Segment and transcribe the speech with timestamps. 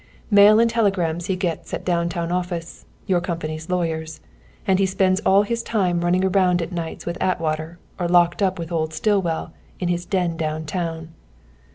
[0.31, 4.19] Mail and telegrams he gets at down town office, your company's lawyers.
[4.65, 8.57] And he spends all his time running around at nights with Atwater or locked up
[8.57, 11.13] with old Stillwell in his den down town.